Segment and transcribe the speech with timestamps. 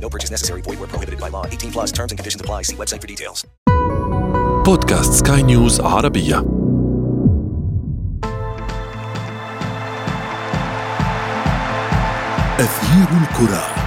[0.00, 0.60] No purchase necessary.
[0.62, 1.46] Void where prohibited by law.
[1.46, 2.62] 18 plus terms and conditions apply.
[2.62, 3.44] See website for details.
[4.64, 6.44] بودكاست سكاي نيوز عربية
[12.60, 13.77] أثير الكرة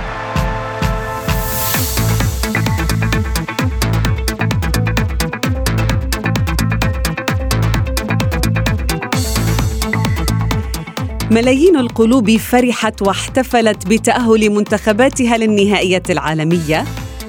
[11.32, 16.84] ملايين القلوب فرحت واحتفلت بتأهل منتخباتها للنهائية العالمية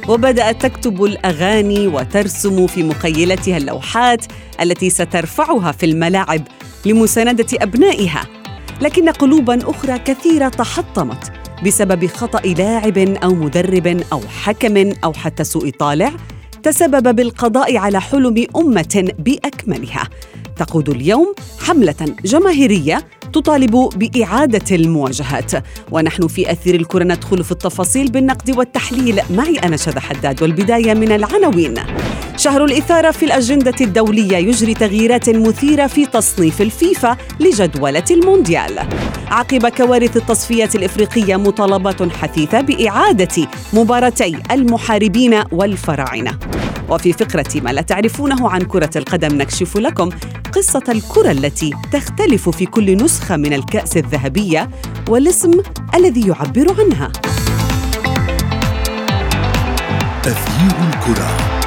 [0.07, 4.25] وبدأت تكتب الأغاني وترسم في مخيلتها اللوحات
[4.61, 6.41] التي سترفعها في الملاعب
[6.85, 8.27] لمساندة أبنائها.
[8.81, 11.31] لكن قلوبا أخرى كثيرة تحطمت
[11.65, 16.11] بسبب خطأ لاعب أو مدرب أو حكم أو حتى سوء طالع
[16.63, 20.09] تسبب بالقضاء على حلم أمة بأكملها.
[20.57, 25.51] تقود اليوم حملة جماهيرية تطالب بإعادة المواجهات.
[25.91, 29.21] ونحن في أثير الكرة ندخل في التفاصيل بالنقد والتحليل.
[29.29, 31.73] معي أنا شذى حداد والبداية من العناوين.
[32.37, 38.79] شهر الإثارة في الأجندة الدولية يجري تغييرات مثيرة في تصنيف الفيفا لجدولة المونديال.
[39.27, 46.37] عقب كوارث التصفيات الإفريقية مطالبات حثيثة بإعادة مباراتي المحاربين والفراعنة.
[46.89, 50.09] وفي فقرة ما لا تعرفونه عن كرة القدم نكشف لكم
[50.53, 54.69] قصة الكرة التي تختلف في كل نسخة من الكأس الذهبية
[55.09, 55.51] والاسم
[55.95, 57.11] الذي يعبر عنها.
[60.25, 61.62] أثير الكرة.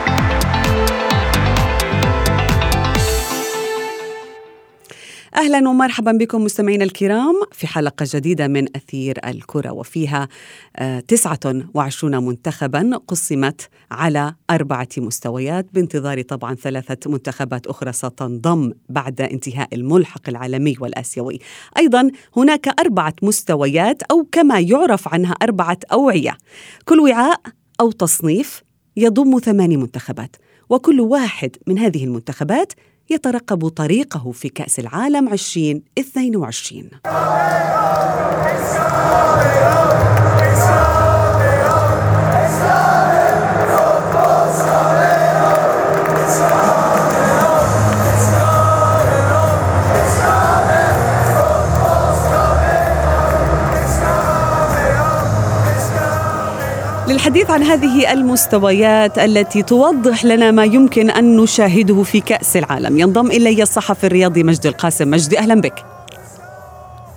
[5.36, 10.28] أهلا ومرحبا بكم مستمعينا الكرام في حلقة جديدة من أثير الكرة وفيها
[10.76, 19.68] آه، 29 منتخبا قسمت على أربعة مستويات بانتظار طبعا ثلاثة منتخبات أخرى ستنضم بعد انتهاء
[19.74, 21.38] الملحق العالمي والآسيوي.
[21.78, 26.36] أيضا هناك أربعة مستويات أو كما يعرف عنها أربعة أوعية.
[26.84, 27.40] كل وعاء
[27.80, 28.62] أو تصنيف
[28.96, 30.36] يضم ثماني منتخبات
[30.70, 32.72] وكل واحد من هذه المنتخبات
[33.10, 35.28] يترقب طريقه في كأس العالم
[35.98, 36.90] 2022
[57.16, 62.98] للحديث عن هذه المستويات التي توضح لنا ما يمكن أن نشاهده في كأس العالم.
[62.98, 65.10] ينضم إلي الصحفي الرياضي مجدي القاسم.
[65.10, 65.84] مجدي أهلا بك.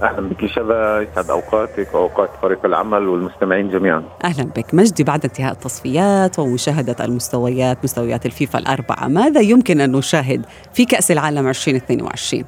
[0.02, 4.04] أهلا بك شذا يسعد أوقاتك وأوقات فريق العمل والمستمعين جميعا.
[4.24, 4.74] أهلا بك.
[4.74, 11.12] مجدي بعد انتهاء التصفيات ومشاهدة المستويات مستويات الفيفا الأربعة ماذا يمكن أن نشاهد في كأس
[11.12, 12.44] العالم 2022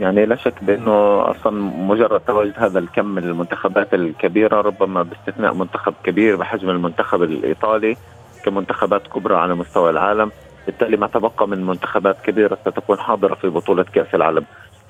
[0.00, 5.94] يعني لا شك بأنه أصلا مجرد تواجد هذا الكم من المنتخبات الكبيرة ربما باستثناء منتخب
[6.04, 7.96] كبير بحجم المنتخب الإيطالي
[8.44, 10.30] كمنتخبات كبرى على مستوى العالم
[10.66, 14.44] بالتالي ما تبقى من منتخبات كبيرة ستكون حاضرة في بطولة كأس العالم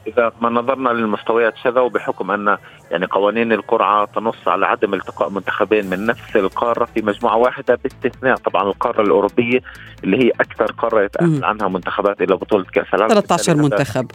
[0.06, 2.58] إذا ما نظرنا للمستويات شذا وبحكم أن
[2.90, 8.36] يعني قوانين القرعة تنص على عدم التقاء منتخبين من نفس القارة في مجموعة واحدة باستثناء
[8.36, 9.60] طبعا القارة الأوروبية
[10.04, 11.02] اللي هي أكثر قارة.
[11.02, 14.10] يتأهل عنها منتخبات إلى بطولة كأس العالم 13 بالتالي هذا منتخب.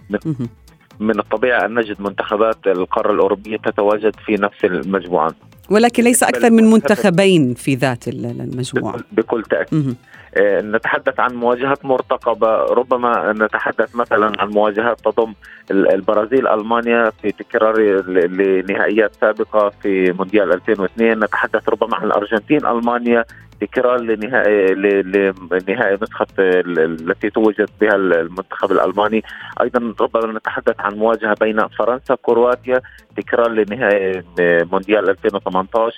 [1.00, 5.35] من الطبيعي أن نجد منتخبات القارة الأوروبية تتواجد في نفس المجموعة.
[5.69, 9.00] ولكن ليس أكثر من منتخبين في ذات ال- المجموعة.
[9.11, 9.44] بكل.
[9.53, 9.66] آه،
[10.38, 12.57] نتحدث عن مواجهات مرتقبة.
[12.66, 15.34] ربما نتحدث مثلا عن مواجهات تضم
[15.72, 23.25] ال- البرازيل ألمانيا في تكرار لنهائيات سابقة في مونديال 2002 نتحدث ربما عن الأرجنتين ألمانيا
[23.62, 25.97] تكرار لنهائي لنهائي
[26.40, 26.79] ال-
[27.09, 29.23] التي توجت بها المنتخب الألماني.
[29.61, 32.81] أيضا ربما نتحدث عن مواجهة بين فرنسا كرواتيا
[33.17, 34.23] تكرار لنهائي
[34.72, 35.97] مونديال 2018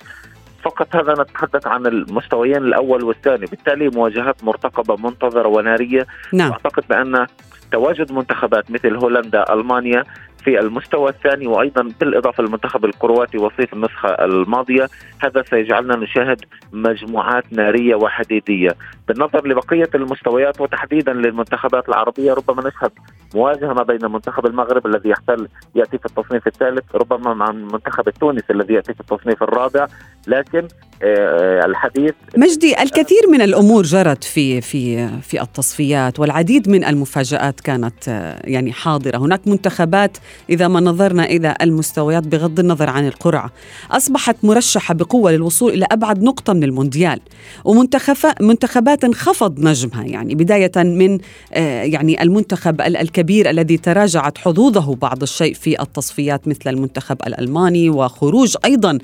[0.70, 3.46] فقط هذا نتحدث عن المستويين الأول والثاني.
[3.46, 6.08] بالتالي مواجهات مرتقبة منتظرة ونارية.
[6.34, 6.50] نعم.
[6.50, 7.28] واعتقد بأن
[7.72, 10.04] تواجد منتخبات مثل هولندا ألمانيا
[10.48, 14.90] في المستوى الثاني وأيضا بالإضافة للمنتخب الكرواتي وصيف النسخة الماضية
[15.20, 16.42] هذا سيجعلنا نشاهد
[16.74, 18.76] مجموعات نارية وحديدية.
[19.08, 22.92] بالنظر لبقية المستويات وتحديدا للمنتخبات العربية ربما نشهد
[23.36, 28.54] مواجهة ما بين منتخب المغرب الذي يحتل يأتي في التصنيف الثالث ربما مع المنتخب التونسي
[28.54, 29.88] الذي يأتي في التصنيف الرابع.
[30.28, 30.68] لكن
[31.04, 38.10] آه، الحديث مجدي الكثير من الأمور جرت في في في التصفيات والعديد من المفاجآت كانت
[38.10, 39.18] آه، يعني حاضرة.
[39.18, 40.18] هناك منتخبات
[40.50, 43.52] إذا ما نظرنا إلى المستويات بغض النظر عن القرعة
[43.92, 47.20] أصبحت مرشحة بقوة للوصول إلى أبعد نقطة من المونديال
[47.66, 51.20] ومنتخبات انخفض نجمها يعني بداية من
[51.54, 58.56] آه، يعني المنتخب الكبير الذي تراجعت حظوظه بعض الشيء في التصفيات مثل المنتخب الألماني وخروج
[58.66, 58.98] أيضا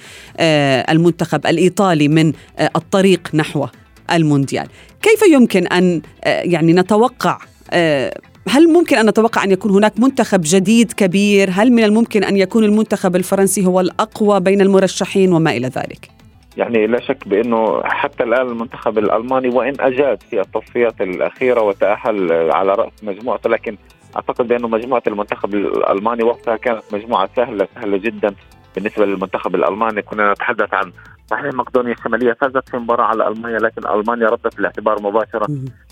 [0.89, 3.68] المنتخب الإيطالي الايطالي من آه، الطريق نحو
[4.12, 4.68] المونديال.
[5.01, 7.38] كيف يمكن آه، يعني نتوقع
[7.71, 12.37] آه، هل ممكن أن نتوقع أن يكون هناك منتخب جديد كبير؟ هل من الممكن أن
[12.37, 16.09] يكون المنتخب الفرنسي هو الأقوى بين المرشحين وما إلى ذلك؟
[16.57, 22.73] يعني لا شك بأنه حتى الآن المنتخب الألماني وإن أجاد في التصفيات الأخيرة وتأهل على
[22.73, 23.77] رأس مجموعته لكن
[24.15, 28.35] أعتقد بأنه مجموعة المنتخب الألماني وقتها كانت مجموعة سهلة سهلة جدا.
[28.75, 30.91] بالنسبة للمنتخب الألماني كنا نتحدث عن
[31.31, 35.47] صحيح مقدونيا الشمالية فازت في مباراة على ألمانيا لكن ألمانيا ردت الاعتبار مباشرة.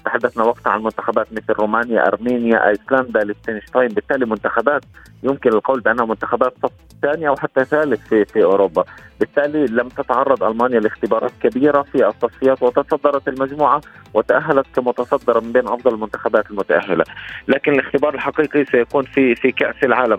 [0.06, 4.82] تحدثنا وقتها عن منتخبات مثل رومانيا أرمينيا أيسلندا ليختنشتاين بالتالي منتخبات
[5.24, 8.84] يمكن القول بأنها منتخبات صف ثاني أو حتى ثالث في في أوروبا.
[9.22, 13.82] بالتالي لم تتعرض ألمانيا لاختبارات كبيرة في التصفيات وتصدرت المجموعة
[14.14, 17.06] وتأهلت كمتصدره من بين أفضل المنتخبات المتأهلة.
[17.48, 20.18] لكن الاختبار الحقيقي سيكون في في كأس العالم.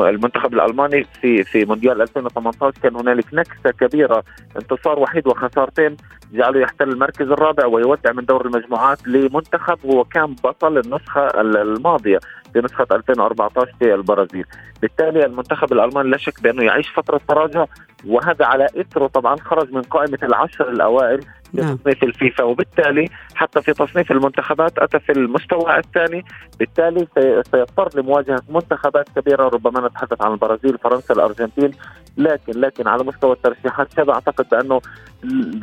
[0.00, 4.24] المنتخب الألماني في في مونديال 2018 كان هنالك نكسة كبيرة
[4.56, 5.96] انتصار وحيد وخسارتين
[6.32, 12.18] جعله يحتل المركز الرابع ويودع من دور المجموعات لمنتخب هو كان بطل النسخة الماضية
[12.52, 14.44] في نسخه 2014 في البرازيل،
[14.82, 17.66] بالتالي المنتخب الألماني لا شك بأنه يعيش فترة تراجع
[18.06, 21.20] وهذا على اثره طبعا خرج من قائمة العشر الأوائل
[21.52, 21.76] في نعم.
[21.76, 26.24] تصنيف الفيفا وبالتالي حتى في تصنيف المنتخبات أتى في المستوى الثاني
[26.58, 27.06] بالتالي
[27.50, 31.70] سيضطر لمواجهة منتخبات كبيرة ربما نتحدث عن البرازيل فرنسا الأرجنتين
[32.16, 34.80] لكن لكن على مستوى الترشيحات شبه أعتقد بأنه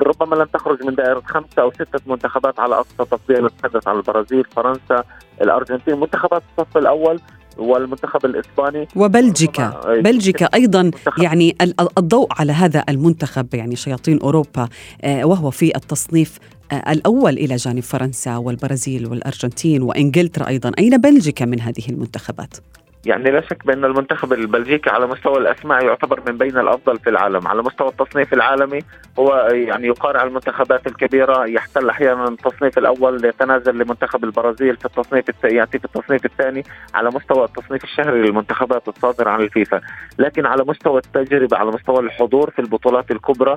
[0.01, 4.43] ربما لن تخرج من دائرة خمسة أو ستة منتخبات على أقصى تقدير نتحدث عن البرازيل
[4.43, 5.03] فرنسا
[5.41, 7.19] الأرجنتين منتخبات الصف الأول
[7.57, 8.87] والمنتخب الإسباني.
[8.95, 9.81] وبلجيكا.
[10.03, 11.55] بلجيكا أيضا يعني
[11.97, 14.69] الضوء على هذا المنتخب يعني شياطين أوروبا
[15.03, 16.37] آه، وهو في التصنيف
[16.71, 20.71] آه، الأول إلى جانب فرنسا والبرازيل والأرجنتين وإنجلترا أيضا.
[20.79, 22.53] أين بلجيكا من هذه المنتخبات؟
[23.05, 27.47] يعني لا شك بأن المنتخب البلجيكي على مستوى الأسماء يعتبر من بين الأفضل في العالم،
[27.47, 28.79] على مستوى التصنيف العالمي
[29.19, 35.79] هو يعني يقارع المنتخبات الكبيرة يحتل أحيانا التصنيف الأول يتنازل لمنتخب البرازيل في التصنيف يأتي
[35.79, 36.63] في التصنيف الثاني
[36.93, 39.81] على مستوى التصنيف الشهري للمنتخبات الصادره عن الفيفا،
[40.19, 43.55] لكن على مستوى التجربة على مستوى الحضور في البطولات الكبرى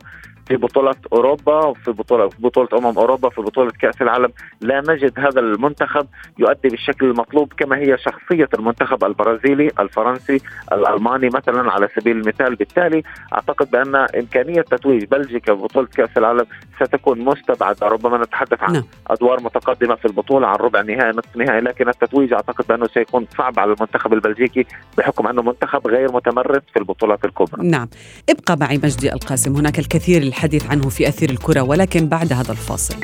[0.48, 5.18] في بطولة أوروبا في بطولة في بطولة أمم أوروبا في بطولة كأس العالم لا نجد
[5.18, 6.06] هذا المنتخب
[6.38, 9.31] يؤدي بالشكل المطلوب كما هي شخصية المنتخب البرازيلي.
[9.80, 10.40] الفرنسي
[10.72, 12.54] الألماني مثلا على سبيل المثال.
[12.54, 13.02] بالتالي
[13.34, 16.46] أعتقد بأن إمكانية تتويج بلجيكا ببطولة كأس العالم
[16.80, 18.84] ستكون مستبعدة ربما نتحدث عن نعم.
[19.06, 23.58] أدوار متقدمة في البطولة عن ربع نهائي نصف نهائي لكن التتويج أعتقد بأنه سيكون صعب
[23.58, 24.66] على المنتخب البلجيكي
[24.98, 27.68] بحكم أنه منتخب غير متمرس في البطولات الكبرى.
[27.68, 27.88] نعم.
[28.30, 32.96] ابقى معي مجدي القاسم هناك الكثير الحديث عنه في أثير الكرة ولكن بعد هذا الفاصل.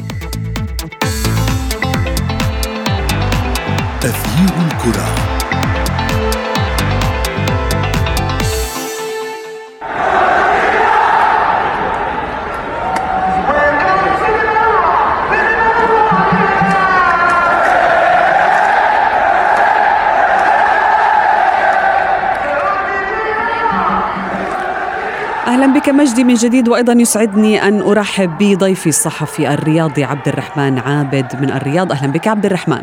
[4.04, 5.27] أثير الكرة.
[25.92, 31.92] مجدي من جديد وأيضا يسعدني أن أرحب بضيفي الصحفي الرياضي عبد الرحمن عابد من الرياض.
[31.92, 32.82] أهلا بك عبد الرحمن.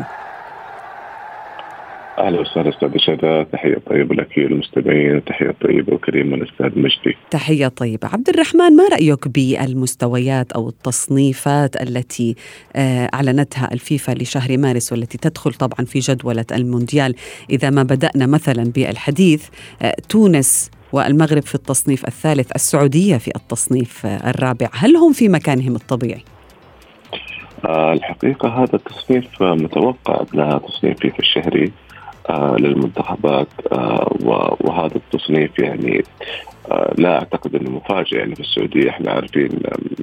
[2.18, 7.16] أهلا وسهلا أستاذ شذا تحية طيبة لك وللمستمعين تحية طيبة وكريمه للأستاذ مجدي.
[7.30, 8.08] تحية طيبة.
[8.12, 12.36] عبد الرحمن ما رأيك بالمستويات أو التصنيفات التي
[12.76, 17.14] آه، أعلنتها الفيفا لشهر مارس والتي تدخل طبعا في جدولة المونديال؟
[17.50, 19.48] إذا ما بدأنا مثلا بالحديث
[19.82, 24.68] آه، تونس والمغرب في التصنيف الثالث السعودية في التصنيف الرابع.
[24.72, 26.24] هل هم في مكانهم الطبيعي؟
[27.64, 31.72] آه الحقيقة هذا التصنيف متوقع لها تصنيف في الشهري
[32.30, 34.16] آه للمنتخبات آه
[34.60, 36.04] وهذا التصنيف يعني
[36.98, 38.16] لا أعتقد إنه مفاجئ.
[38.16, 39.48] يعني في السعودية إحنا عارفين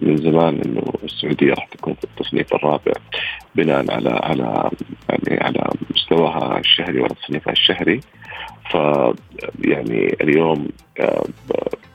[0.01, 2.93] من زمان إنه السعودية راح تكون في التصنيف الرابع
[3.55, 4.69] بناء على على
[5.09, 7.99] يعني على مستواها الشهري وتصنيفها الشهري.
[8.71, 8.75] ف
[9.65, 10.67] يعني اليوم
[10.99, 11.23] آه،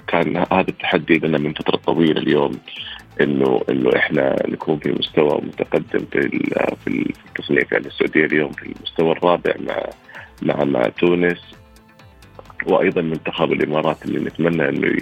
[0.09, 2.59] كان هذا التحدي لنا من فترة طويلة اليوم
[3.21, 6.29] إنه إنه إحنا نكون في مستوى متقدم في
[6.85, 7.73] في التصنيف.
[7.73, 9.83] يعني السعودية اليوم في المستوى الرابع مع
[10.43, 11.39] مع مع تونس
[12.67, 14.97] وأيضا منتخب الإمارات اللي نتمنى إنه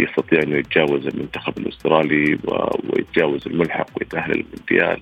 [0.00, 2.38] يستطيع إنه يتجاوز المنتخب الأسترالي
[2.92, 5.00] ويتجاوز الملحق ويتأهل للمونديال.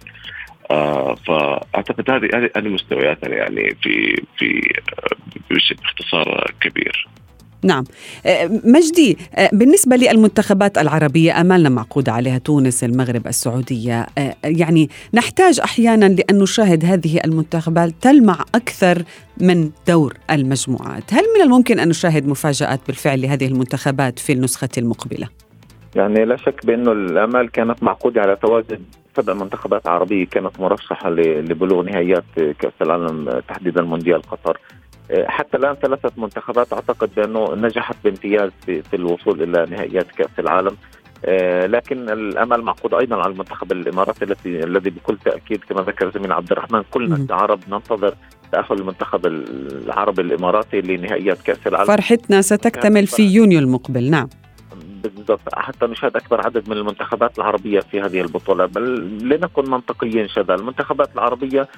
[0.71, 4.61] آه فأعتقد هذه هذه هذه مستوياتنا يعني في في
[5.75, 7.09] باختصار كبير.
[7.63, 7.85] نعم
[8.27, 15.61] آه، مجدي آه، بالنسبة للمنتخبات العربية أمالنا معقودة عليها تونس المغرب السعودية آه، يعني نحتاج
[15.61, 19.03] أحيانا لأن نشاهد هذه المنتخبات تلمع أكثر
[19.41, 25.46] من دور المجموعات هل من الممكن أن نشاهد مفاجآت بالفعل لهذه المنتخبات في النسخة المقبلة؟
[25.97, 28.83] يعني لا شك بأنه الأمال كانت معقودة على تواجد
[29.17, 32.25] سبع منتخبات عربية كانت مرشحة لبلوغ نهائيات
[32.59, 34.59] كأس العالم تحديدا مونديال قطر.
[35.27, 40.77] حتى الآن ثلاثة منتخبات أعتقد بأنه نجحت بامتياز في, في الوصول إلى نهائيات كأس العالم.
[41.25, 46.33] آه، لكن الأمل معقود أيضا على المنتخب الإماراتي الذي الذي بكل تأكيد كما ذكر زميل
[46.33, 48.15] عبد الرحمن كلنا كعرب ننتظر
[48.53, 51.87] تأهل المنتخب العربي الإماراتي لنهائيات كأس العالم.
[51.87, 54.11] فرحتنا ستكتمل في يونيو المقبل.
[54.11, 54.29] نعم.
[55.09, 60.55] بالضبط حتى نشاهد أكبر عدد من المنتخبات العربية في هذه البطولة بل لنكن منطقيين شذا
[60.55, 61.69] المنتخبات العربية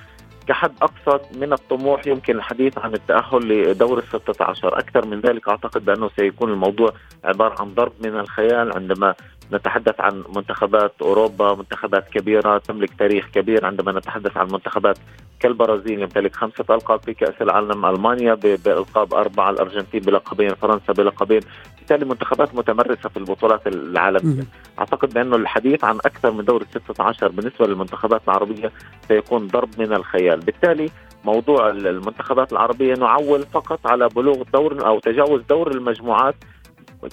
[0.49, 5.85] كحد أقصى من الطموح يمكن الحديث عن التأهل لدور ال 16 أكثر من ذلك أعتقد
[5.85, 6.93] بأنه سيكون الموضوع
[7.25, 9.15] عبارة عن ضرب من الخيال عندما
[9.53, 13.67] نتحدث عن منتخبات أوروبا منتخبات كبيرة تملك تاريخ كبير.
[13.67, 14.99] عندما نتحدث عن منتخبات
[15.41, 21.41] كالبرازيل يمتلك خمسة ألقاب في كأس العالم ألمانيا بإلقاب أربعة الأرجنتين بلقبين فرنسا بلقبين.
[21.79, 24.43] بالتالي منتخبات متمرسة في البطولات العالمية.
[24.79, 28.73] أعتقد بانه الحديث عن أكثر من دور ال 16 بالنسبة للمنتخبات العربية
[29.09, 30.41] سيكون ضرب من الخيال.
[30.41, 30.91] بالتالي
[31.25, 36.35] موضوع المنتخبات العربية نعول فقط على بلوغ دور أو تجاوز دور المجموعات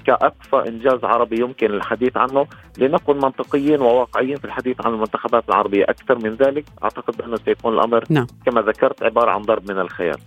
[0.05, 5.83] كأقصى إنجاز عربي يمكن الحديث عنه لنكن منطقيين وواقعيين في الحديث عن المنتخبات العربية.
[5.83, 8.27] أكثر من ذلك أعتقد أنه سيكون الأمر نعم.
[8.45, 10.17] كما ذكرت عبارة عن ضرب من الخيال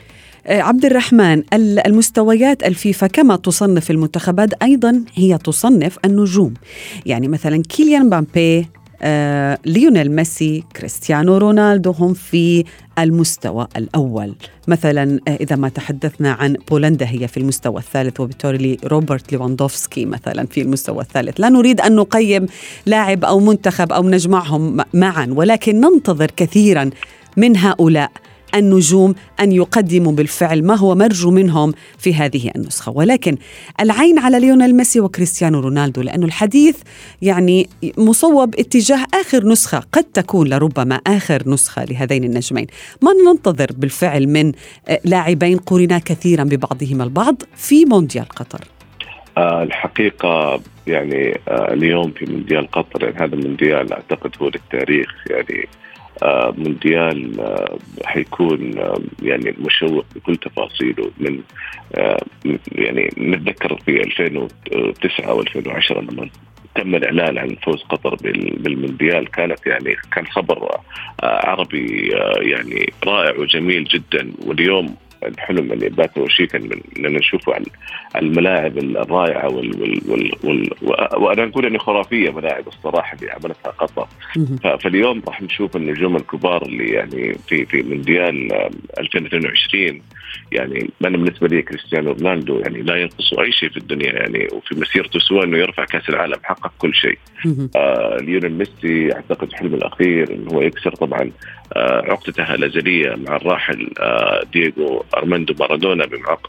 [0.46, 1.42] آه، عبد الرحمن
[1.86, 6.54] المستويات الفيفا كما تصنف المنتخبات أيضا هي تصنف النجوم.
[7.06, 8.68] يعني مثلا كيليان مبابي
[9.02, 12.64] آه، ليونيل ميسي كريستيانو رونالدو هم في
[12.98, 14.34] المستوى الأول.
[14.68, 20.46] مثلا آه، إذا ما تحدثنا عن بولندا هي في المستوى الثالث وبالتالي روبرت ليفاندوفسكي مثلا
[20.46, 21.40] في المستوى الثالث.
[21.40, 22.46] لا نريد أن نقيم
[22.86, 26.90] لاعب أو منتخب أو نجمعهم معا ولكن ننتظر كثيرا
[27.36, 28.10] من هؤلاء.
[28.54, 32.92] النجوم أن يقدموا بالفعل ما هو مرجو منهم في هذه النسخة.
[32.92, 33.36] ولكن
[33.80, 36.76] العين على ليونيل ميسي وكريستيانو رونالدو لأنه الحديث
[37.22, 42.66] يعني مصوب اتجاه آخر نسخة قد تكون لربما آخر نسخة لهذين النجمين.
[43.02, 44.52] ما ننتظر بالفعل من
[45.04, 48.60] لاعبين قرنا كثيرا ببعضهما البعض في مونديال قطر؟
[49.38, 55.68] آه، الحقيقة يعني آه، اليوم في مونديال قطر يعني هذا المونديال أعتقد هو للتاريخ يعني
[56.58, 61.40] مونديال آه، حيكون آه، يعني مشوق بكل تفاصيله من
[62.72, 66.30] يعني نتذكر في 2009 أو 2010 لما
[66.74, 68.14] تم الإعلان عن فوز قطر
[68.56, 70.80] بالمونديال كانت يعني كان خبر
[71.22, 74.32] عربي يعني رائع وجميل جدا.
[74.46, 74.96] واليوم
[75.26, 77.64] الحلم اللي بات وشيكا من ان نشوفه على
[78.16, 80.70] الملاعب الرائعة وال وال وال وال
[81.22, 84.06] وأنا أقول انه خرافية ملاعب الصراحة اللي عملتها قطر.
[84.78, 88.52] فاليوم راح نشوف النجوم الكبار اللي يعني في في مونديال
[88.98, 90.02] 2022
[90.52, 94.74] يعني أنا بالنسبة لي كريستيانو رونالدو يعني لا ينقص أي شيء في الدنيا يعني وفي
[94.74, 97.18] مسيرته سوى إنه يرفع كأس العالم حقق كل شيء.
[97.76, 101.30] آه ليونيل ميسي أعتقد حلمه الأخير انه هو يكسر طبعا
[101.72, 106.08] آه عقدته الأزلية مع الراحل آه دييغو أرماندو مارادونا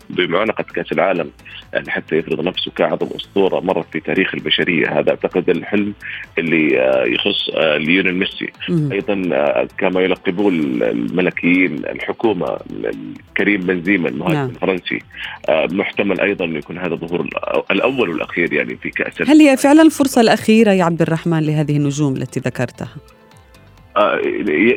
[0.10, 1.32] بمعانقة كأس العالم
[1.74, 5.94] يعني حتى يفرض نفسه كأعظم أسطورة مرت في تاريخ البشرية هذا أعتقد الحلم
[6.38, 9.16] اللي آه يخص ليونيل ميسي أيضا
[9.78, 12.58] كما يلقبوه الملكيين الحكومة
[13.38, 14.50] كريم بنزيما المهاجم نعم.
[14.50, 15.00] الفرنسي
[15.50, 17.30] محتمل أيضا يكون هذا الظهور
[17.72, 22.16] الأول والأخير يعني في كأس هل هي فعلا الفرصة الأخيرة يا عبد الرحمن لهذه النجوم
[22.16, 22.90] التي ذكرتها؟
[24.00, 24.22] آه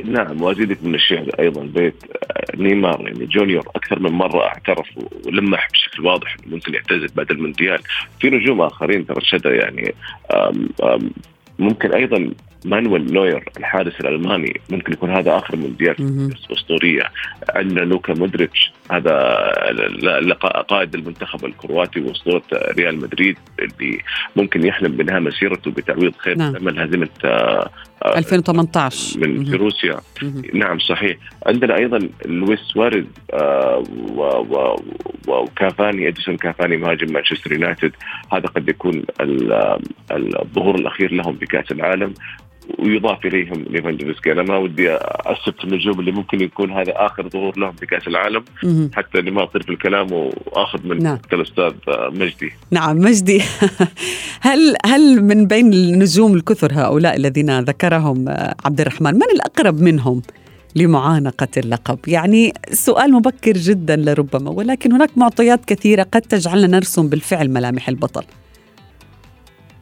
[0.05, 4.87] نعم وازيدك من الشعر أيضا بيت آه نيمار يعني جونيور أكثر من مرة اعترف
[5.27, 7.81] ولمح بشكل واضح انه ممكن يعتزل بعد المونديال.
[8.21, 9.95] في نجوم آخرين ترى يعني
[10.35, 11.11] آم آم
[11.59, 12.31] ممكن أيضا
[12.65, 15.97] مانويل نوير الحارس الألماني ممكن يكون هذا آخر مونديال
[16.53, 17.03] أسطورية.
[17.55, 19.15] عندنا لوكا مودريتش هذا
[20.69, 23.99] قائد المنتخب الكرواتي وأسطورة ريال مدريد اللي
[24.37, 26.55] ممكن يحلم بانهاء مسيرته بتعويض خير نعم.
[26.61, 27.09] من هزيمة
[28.17, 29.97] 2018 من في روسيا.
[30.55, 31.17] نعم صحيح.
[31.47, 33.85] عندنا أيضا لويس سواريز آه،
[35.29, 37.93] وكافاني إديسون كافاني مهاجم مانشستر يونايتد.
[38.33, 39.79] هذا قد يكون ال-
[40.13, 42.15] الظهور الأخير لهم في كأس العالم.
[42.79, 47.59] ويضاف إليهم ليفاندوفسكي أنا ما ودي أسب في النجوم اللي ممكن يكون هذا آخر ظهور
[47.59, 48.91] لهم في كأس العالم مهم.
[48.95, 51.19] حتى إني ما أطير في الكلام وآخذ من نعم.
[51.33, 52.53] الأستاذ مجدي.
[52.71, 53.43] نعم مجدي.
[54.41, 58.25] هل هل من بين النجوم الكثر هؤلاء الذين ذكرهم
[58.65, 60.23] عبد الرحمن من الأقرب منهم
[60.77, 67.51] لمعانقة اللقب؟ يعني سؤال مبكر جدا لربما ولكن هناك معطيات كثيرة قد تجعلنا نرسم بالفعل
[67.51, 68.25] ملامح البطل.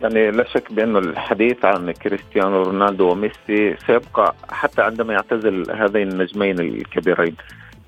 [0.01, 6.61] يعني لا شك بانه الحديث عن كريستيانو رونالدو وميسي سيبقى حتى عندما يعتزل هذين النجمين
[6.61, 7.37] الكبيرين.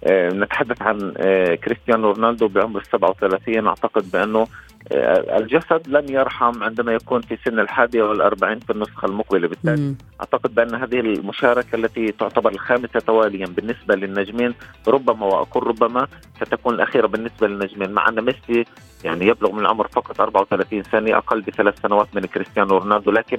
[0.04, 4.46] آه، نتحدث عن آه، كريستيانو رونالدو بعمر 37 أعتقد بأنه آه،
[4.90, 9.96] الجسد لن يرحم عندما يكون في سن الحادية والأربعين في النسخة المقبلة بالتالي مم.
[10.20, 14.54] أعتقد بأن هذه المشاركة التي تعتبر الخامسة تواليا بالنسبة للنجمين
[14.88, 16.06] ربما وأقول ربما
[16.40, 18.64] ستكون الأخيرة بالنسبة للنجمين مع أن ميسي
[19.04, 23.36] يعني يبلغ من العمر فقط 34 سنة أقل بثلاث سنوات من كريستيانو رونالدو لكن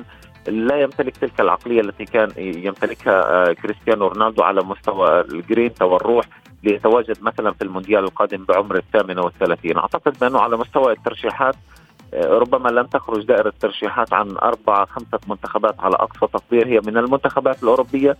[0.47, 6.25] لا يمتلك تلك العقلية التي كان يمتلكها آه، كريستيانو رونالدو على مستوى الجرينتا والروح
[6.63, 9.77] ليتواجد مثلا في المونديال القادم بعمر الثامنة والثلاثين.
[9.77, 11.55] أعتقد بأنه على مستوى الترشيحات
[12.13, 16.67] آه، ربما لن تخرج دائرة الترشيحات عن أربعة خمسة منتخبات على أقصى تقدير.
[16.67, 18.17] هي من المنتخبات الأوروبية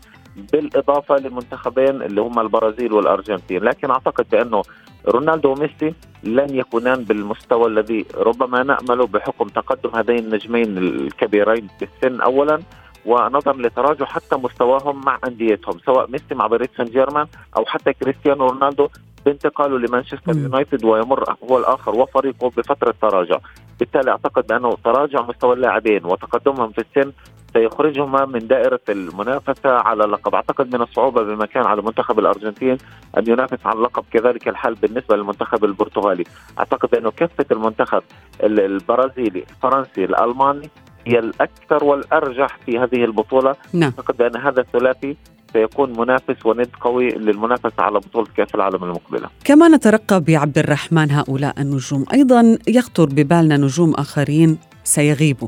[0.54, 3.64] بالإضافة لمنتخبين اللي هم البرازيل والأرجنتين.
[3.64, 4.62] لكن أعتقد بأنه
[5.08, 12.22] رونالدو وميسي لن يكونان بالمستوى الذي ربما نأمله بحكم تقدم هذين النجمين الكبيرين في السن.
[12.22, 12.60] أولا
[13.06, 18.48] ونظرا لتراجع حتى مستواهم مع أنديتهم سواء ميسي مع باريس سان جيرمان أو حتى كريستيانو
[18.48, 18.88] رونالدو
[19.26, 20.38] بانتقاله لمانشستر.
[20.38, 23.38] يونايتد ويمر هو الآخر وفريقه بفترة تراجع.
[23.80, 27.12] بالتالي أعتقد بأنه تراجع مستوى اللاعبين وتقدمهم في السن
[27.54, 30.36] سيخرجهما من دائرة المنافسة على اللقب.
[30.36, 32.78] أعتقد من الصعوبة بمكان على منتخب الأرجنتين
[33.18, 36.24] أن ينافس على اللقب كذلك الحال بالنسبة للمنتخب البرتغالي.
[36.60, 38.04] أعتقد بأنه كفة المنتخب
[38.44, 40.70] ال- البرازيلي الفرنسي الألماني
[41.08, 43.56] هي الأكثر والأرجح في هذه البطولة.
[43.74, 43.84] نعم.
[43.98, 45.18] أعتقد بأن هذا الثلاثي
[45.54, 49.30] سيكون منافس وند قوي للمنافسة على بطولة كأس العالم المقبلة.
[49.44, 52.06] كما نترقب بعبد الرحمن هؤلاء النجوم.
[52.14, 55.48] أيضا يخطر ببالنا نجوم آخرين سيغيبوا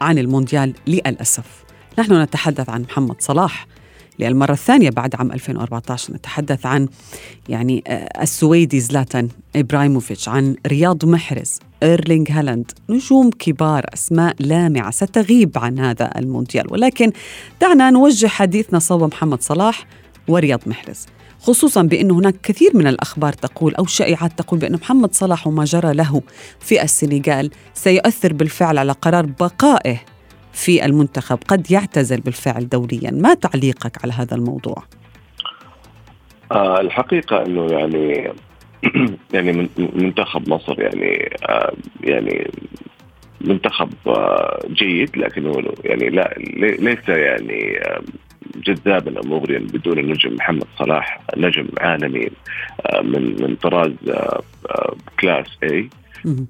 [0.00, 1.64] عن المونديال للأسف.
[1.98, 3.66] نحن نتحدث عن محمد صلاح.
[4.20, 6.88] للمرة الثانية بعد عام 2014 نتحدث عن
[7.48, 12.72] يعني آه، السويدي زلاتان إبراهيموفيتش عن رياض محرز إيرلينغ هالاند.
[12.88, 16.72] نجوم كبار أسماء لامعة ستغيب عن هذا المونديال.
[16.72, 17.12] ولكن
[17.60, 19.86] دعنا نوجه حديثنا صوب محمد صلاح
[20.28, 21.06] ورياض محرز.
[21.40, 25.94] خصوصا بأن هناك كثير من الأخبار تقول أو شائعات تقول بأن محمد صلاح وما جرى
[25.94, 26.22] له
[26.60, 30.00] في السنغال سيؤثر بالفعل على قرار بقائه
[30.52, 34.82] في المنتخب قد يعتزل بالفعل دوليا ما تعليقك على هذا الموضوع؟
[36.52, 38.32] آه الحقيقة أنه يعني
[39.34, 41.72] يعني من- منتخب مصر يعني آه
[42.04, 42.50] يعني
[43.40, 48.02] منتخب آه جيد لكنه يعني لا لي- ليس يعني آه
[48.56, 52.28] جذابا أو مغريا بدون النجم محمد صلاح نجم عالمي
[52.86, 55.90] آه من من طراز آه آه كلاس اي.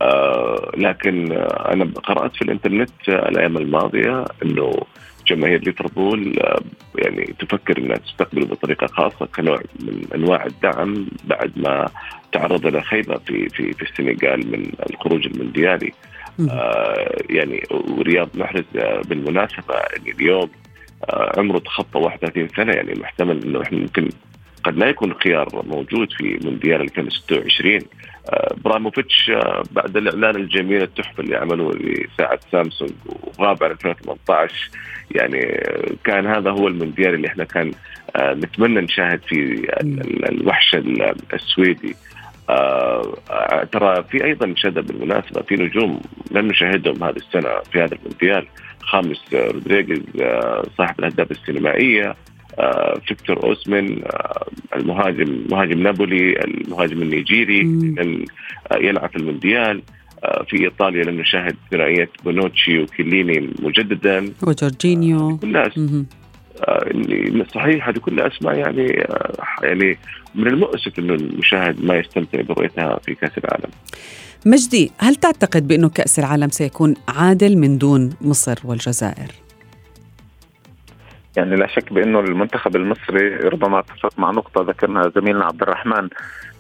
[0.03, 1.33] آه لكن
[1.73, 4.73] أنا قرأت في الإنترنت الأيام الماضية إنه
[5.27, 6.61] جماهير ليفربول آه
[6.99, 11.89] يعني تفكر إنها تستقبله بطريقة خاصة كنوع من أنواع الدعم بعد ما
[12.33, 15.93] تعرض إلى خيبة في في في السنغال من الخروج المونديالي.
[16.51, 20.49] آه يعني ورياض محرز آه بالمناسبة يعني اليوم
[21.11, 24.09] آه عمره تخطى 31 سنة يعني محتمل إنه إحنا ممكن
[24.65, 27.79] قد لا يكون الخيار موجود في مونديال 2026
[28.33, 32.91] آه، إبراهيموفيتش آه، بعد الإعلان الجميل التحفه اللي عملوه لساعه سامسونج
[33.39, 34.55] وغاب عن 2018
[35.11, 37.73] يعني آه، كان هذا هو المونديال اللي إحنا كان
[38.21, 41.95] نتمنى نشاهد فيه ال- ال- الوحش ال- السويدي.
[42.51, 43.15] آه،
[43.73, 48.47] ترى في أيضا شذا بالمناسبة في نجوم لن نشاهدهم هذه السنة في هذا المونديال.
[48.81, 52.17] خاميس رودريغيز آه، صاحب الأهداف السينمائية.
[53.07, 57.61] فيكتور أوسمن آه، المهاجم مهاجم نابولي المهاجم النيجيري
[58.73, 59.83] آه، يلعب في المونديال
[60.25, 65.71] آه، في إيطاليا لن نشاهد ثنائيه بونوتشي وكيليني مجددا وجورجينيو كلها.
[66.69, 69.99] آه، صحيح هذه كلها أسماء يعني آه، يعني
[70.35, 73.71] من المؤسف إنه المشاهد ما يستمتع برؤيتها في كأس العالم.
[74.47, 79.50] مجدي هل تعتقد بأنه كأس العالم سيكون عادل من دون مصر والجزائر؟
[81.37, 86.09] يعني لا شك بأنه المنتخب المصري ربما أتفق مع نقطة ذكرنا زميلنا عبد الرحمن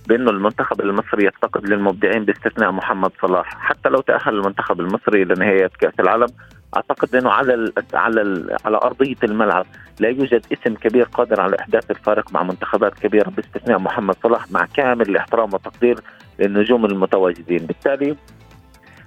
[0.08, 3.46] بأنه المنتخب المصري يفتقد للمبدعين باستثناء محمد صلاح.
[3.46, 6.26] حتى لو تأهل المنتخب المصري لنهاية كأس العالم
[6.76, 9.66] أعتقد أنه على ال على ال على أرضية الملعب
[10.00, 14.66] لا يوجد اسم كبير قادر على إحداث الفارق مع منتخبات كبيرة باستثناء محمد صلاح مع
[14.74, 15.98] كامل الاحترام والتقدير
[16.38, 17.66] للنجوم المتواجدين.
[17.66, 18.16] بالتالي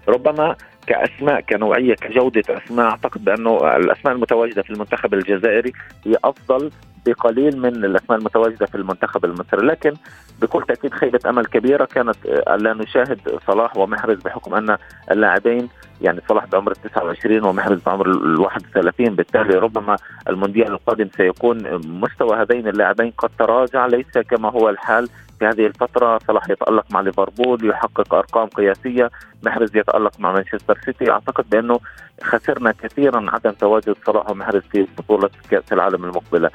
[0.08, 0.56] ربما
[0.88, 2.90] كأسماء كنوعية كجودة أسماء.
[2.90, 5.74] أعتقد بأنه الأسماء المتواجدة في المنتخب الجزائري
[6.06, 6.72] هي أفضل
[7.06, 9.68] بقليل من الأسماء المتواجدة في المنتخب المصري.
[9.68, 9.94] لكن
[10.42, 12.16] بكل تأكيد خيبة أمل كبيرة كانت
[12.58, 14.78] لا نشاهد صلاح ومحرز بحكم أن
[15.12, 15.70] اللاعبين
[16.02, 19.96] يعني صلاح بعمر ال 29 ومحرز بعمر ال 31 بالتالي ربما
[20.30, 23.86] المونديال القادم سيكون مستوى هذين اللاعبين قد تراجع.
[23.86, 26.20] ليس كما هو الحال في هذه الفترة.
[26.28, 29.12] صلاح يتألق مع ليفربول يحقق أرقام قياسية.
[29.44, 31.12] محرز يتألق مع مانشستر سيتي.
[31.12, 31.80] أعتقد بأنه
[32.24, 36.50] خسرنا كثيرا عدم تواجد صلاح ومحرز في بطولة كأس العالم المقبلة.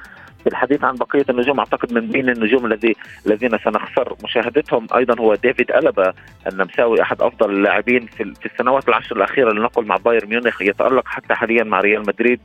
[0.49, 5.35] في الحديث عن بقية النجوم أعتقد من بين النجوم الذي الذين سنخسر مشاهدتهم أيضا هو
[5.35, 6.12] ديفيد ألابا
[6.53, 11.35] النمساوي أحد أفضل اللاعبين في, في السنوات العشر الأخيرة لنقل مع بايرن ميونخ يتألق حتى
[11.35, 12.41] حاليا مع ريال مدريد.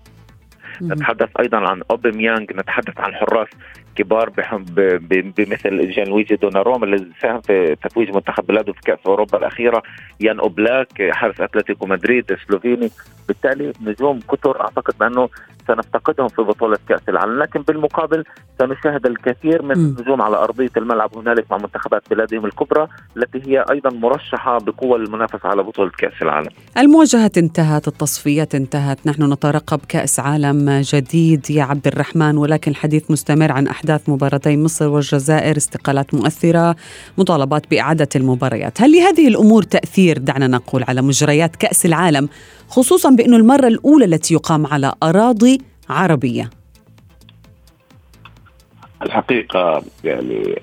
[0.82, 3.48] نتحدث أيضا عن أوباميانج نتحدث عن حراس
[3.96, 4.30] كبار
[5.38, 9.84] بمثل جان لويجي دوناروما الذي ساهم في تتويج منتخب بلاده في كأس أوروبا الأخيرة.
[10.20, 12.90] يان أوبلاك حارس أتلتيكو مدريد السلوفيني.
[13.28, 15.30] بالتالي نجوم كثر أعتقد بأنه
[15.68, 18.24] سنفتقدهم في بطولة كأس العالم لكن بالمقابل
[18.60, 23.90] سنشاهد الكثير من النجوم على أرضية الملعب هنالك مع منتخبات بلادهم الكبرى التي هي أيضا
[23.90, 26.50] مرشحة بقوة للمنافسة على بطولة كأس العالم.
[26.78, 33.52] المواجهه انتهت، التصفيات انتهت، نحن نترقب كأس عالم جديد يا عبد الرحمن ولكن الحديث مستمر
[33.52, 36.76] عن أحداث مباراتي مصر والجزائر، استقالات مؤثرة،
[37.18, 42.30] مطالبات بإعادة المباريات، هل لهذه الأمور تأثير؟ دعنا نقول على مجريات كأس العالم
[42.68, 46.50] خصوصا بانه المرة الأولى التي يقام على أراضي عربية؟
[49.02, 50.62] الحقيقة يعني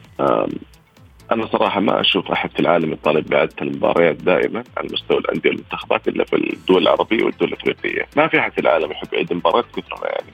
[1.33, 6.09] أنا صراحة ما أشوف أحد في العالم يطالب باعاده المباريات دائما على مستوى الأندية والمنتخبات
[6.09, 10.07] إلا في الدول العربية والدول الأفريقية، ما في أحد في العالم يحب يعيد المباريات كثرنا
[10.07, 10.33] يعني.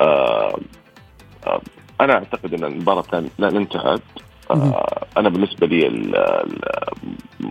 [0.00, 0.58] آه
[1.46, 1.60] آه
[2.00, 4.00] أنا أعتقد إن المباراة لن تعد
[4.50, 5.88] آه أنا بالنسبة لي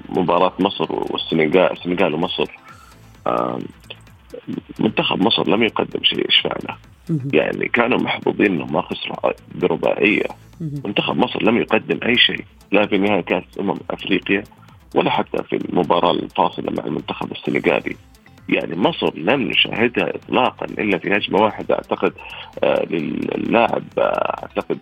[0.10, 2.45] مباراة مصر والسنغال السنغال ومصر
[4.80, 6.78] منتخب مصر لم يقدم شيء يشفعنا
[7.34, 10.24] يعني كانوا محظوظين انهم ما خسروا برباعية.
[10.86, 14.44] منتخب مصر لم يقدم أي شيء لا في نهائي كأس أمم أفريقيا
[14.96, 17.96] ولا حتى في المباراة الفاصلة مع المنتخب السنغالي.
[18.50, 22.13] يعني مصر لم نشاهدها اطلاقا إلا في هجمة واحدة أعتقد
[22.63, 24.02] آه للاعب آه
[24.44, 24.80] أعتقد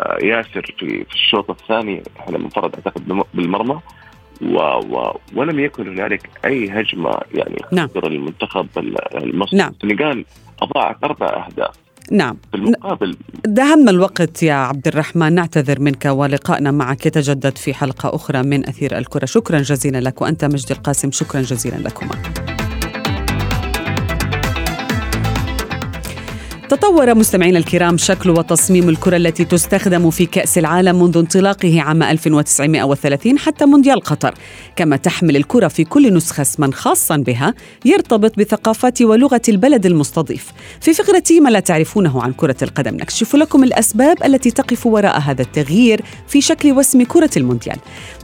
[0.00, 3.80] آه ياسر في, في الشوط الثاني إحنا منفرد أعتقد بالمرمى.
[4.42, 7.88] و و ولم يكن هنالك أي هجمة يعني نعم.
[7.96, 8.66] المنتخب
[9.14, 9.58] المصري.
[9.58, 9.72] نعم.
[9.82, 10.24] السنغال
[10.62, 11.74] أضاعت أربع أهداف.
[12.10, 12.36] نعم.
[12.50, 15.32] في المقابل دهمنا الوقت يا عبد الرحمن.
[15.32, 19.24] نعتذر منك ولقائنا معك يتجدد في حلقة أخرى من أثير الكرة.
[19.24, 20.22] شكرا جزيلا لك.
[20.22, 21.10] وأنت مجدي القاسم.
[21.10, 22.16] شكرا جزيلا لكما.
[26.72, 33.38] تطور مستمعينا الكرام شكل وتصميم الكرة التي تستخدم في كأس العالم منذ انطلاقه عام 1930
[33.38, 34.34] حتى مونديال قطر.
[34.76, 37.54] كما تحمل الكرة في كل نسخة اسما خاصا بها
[37.84, 40.52] يرتبط بثقافة ولغة البلد المستضيف.
[40.80, 45.42] في فقرة ما لا تعرفونه عن كرة القدم نكشف لكم الأسباب التي تقف وراء هذا
[45.42, 47.76] التغيير في شكل واسم كرة المونديال.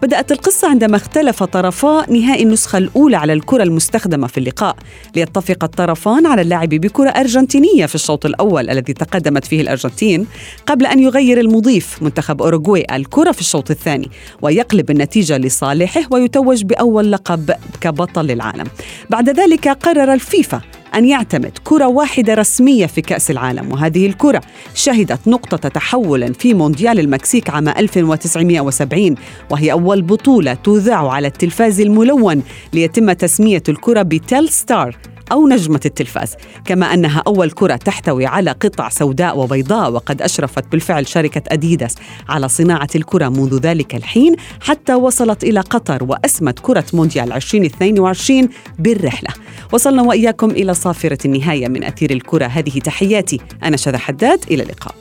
[0.02, 4.76] بدأت القصة عندما اختلف طرفا نهائي النسخة الأولى على الكرة المستخدمة في اللقاء.
[5.16, 10.26] ليتفق الطرفان على اللعب بكرة أرجنتينية في الشوط الأول الذي تقدمت فيه الأرجنتين
[10.66, 14.10] قبل أن يغير المضيف منتخب أوروغواي الكرة في الشوط الثاني
[14.42, 18.66] ويقلب النتيجة لصالحه ويتوج بأول لقب كبطل العالم.
[19.10, 20.60] بعد ذلك قرر الفيفا
[20.94, 24.40] أن يعتمد كرة واحدة رسمية في كأس العالم وهذه الكرة
[24.74, 29.14] شهدت نقطة تحول في مونديال المكسيك عام 1970
[29.50, 34.96] وهي أول بطولة تذاع على التلفاز الملون ليتم تسمية الكرة بتيل ستار.
[35.32, 36.34] أو نجمة التلفاز.
[36.64, 41.94] كما أنها أول كرة تحتوي على قطع سوداء وبيضاء وقد أشرفت بالفعل شركة أديداس
[42.28, 49.30] على صناعة الكرة منذ ذلك الحين حتى وصلت إلى قطر وأسمت كرة مونديال 2022 بالرحلة.
[49.72, 52.46] وصلنا وإياكم إلى صافرة النهاية من أثير الكرة.
[52.46, 54.94] هذه تحياتي أنا شذى حداد إلى اللقاء.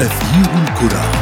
[0.00, 1.21] أثير الكرة.